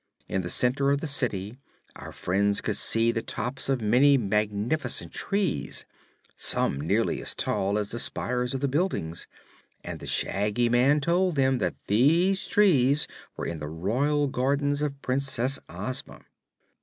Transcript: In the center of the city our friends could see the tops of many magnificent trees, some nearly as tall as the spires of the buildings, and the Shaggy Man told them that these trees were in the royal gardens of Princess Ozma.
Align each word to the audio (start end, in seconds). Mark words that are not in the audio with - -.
In 0.27 0.41
the 0.41 0.49
center 0.49 0.89
of 0.89 0.99
the 0.99 1.05
city 1.05 1.59
our 1.95 2.11
friends 2.11 2.59
could 2.59 2.75
see 2.77 3.11
the 3.11 3.21
tops 3.21 3.69
of 3.69 3.81
many 3.83 4.17
magnificent 4.17 5.11
trees, 5.11 5.85
some 6.35 6.81
nearly 6.81 7.21
as 7.21 7.35
tall 7.35 7.77
as 7.77 7.91
the 7.91 7.99
spires 7.99 8.55
of 8.55 8.61
the 8.61 8.67
buildings, 8.67 9.27
and 9.83 9.99
the 9.99 10.07
Shaggy 10.07 10.69
Man 10.69 11.01
told 11.01 11.35
them 11.35 11.59
that 11.59 11.75
these 11.85 12.47
trees 12.47 13.07
were 13.37 13.45
in 13.45 13.59
the 13.59 13.69
royal 13.69 14.27
gardens 14.27 14.81
of 14.81 14.99
Princess 15.03 15.59
Ozma. 15.69 16.21